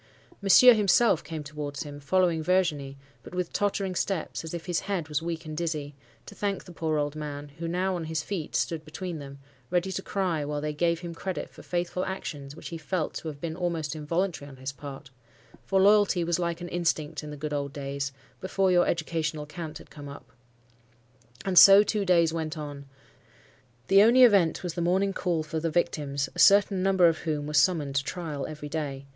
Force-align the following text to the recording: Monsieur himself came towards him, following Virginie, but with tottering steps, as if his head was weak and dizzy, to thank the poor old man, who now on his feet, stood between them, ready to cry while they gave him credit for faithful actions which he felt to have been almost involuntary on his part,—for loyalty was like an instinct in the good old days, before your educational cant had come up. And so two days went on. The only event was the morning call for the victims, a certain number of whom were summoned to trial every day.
Monsieur 0.41 0.73
himself 0.73 1.23
came 1.23 1.43
towards 1.43 1.83
him, 1.83 1.99
following 1.99 2.41
Virginie, 2.41 2.97
but 3.21 3.35
with 3.35 3.53
tottering 3.53 3.93
steps, 3.93 4.43
as 4.43 4.51
if 4.51 4.65
his 4.65 4.79
head 4.79 5.07
was 5.09 5.21
weak 5.21 5.45
and 5.45 5.55
dizzy, 5.55 5.93
to 6.25 6.33
thank 6.33 6.63
the 6.63 6.71
poor 6.71 6.97
old 6.97 7.15
man, 7.15 7.49
who 7.59 7.67
now 7.67 7.95
on 7.95 8.05
his 8.05 8.23
feet, 8.23 8.55
stood 8.55 8.83
between 8.83 9.19
them, 9.19 9.37
ready 9.69 9.91
to 9.91 10.01
cry 10.01 10.43
while 10.43 10.59
they 10.59 10.73
gave 10.73 11.01
him 11.01 11.13
credit 11.13 11.51
for 11.51 11.61
faithful 11.61 12.03
actions 12.03 12.55
which 12.55 12.69
he 12.69 12.79
felt 12.79 13.13
to 13.13 13.27
have 13.27 13.39
been 13.39 13.55
almost 13.55 13.95
involuntary 13.95 14.49
on 14.49 14.55
his 14.55 14.71
part,—for 14.71 15.79
loyalty 15.79 16.23
was 16.23 16.39
like 16.39 16.61
an 16.61 16.69
instinct 16.69 17.23
in 17.23 17.29
the 17.29 17.37
good 17.37 17.53
old 17.53 17.71
days, 17.71 18.11
before 18.39 18.71
your 18.71 18.87
educational 18.87 19.45
cant 19.45 19.77
had 19.77 19.91
come 19.91 20.09
up. 20.09 20.31
And 21.45 21.59
so 21.59 21.83
two 21.83 22.05
days 22.05 22.33
went 22.33 22.57
on. 22.57 22.85
The 23.87 24.01
only 24.01 24.23
event 24.23 24.63
was 24.63 24.73
the 24.73 24.81
morning 24.81 25.13
call 25.13 25.43
for 25.43 25.59
the 25.59 25.69
victims, 25.69 26.27
a 26.33 26.39
certain 26.39 26.81
number 26.81 27.05
of 27.07 27.19
whom 27.19 27.45
were 27.45 27.53
summoned 27.53 27.93
to 27.97 28.03
trial 28.03 28.47
every 28.47 28.67
day. 28.69 29.05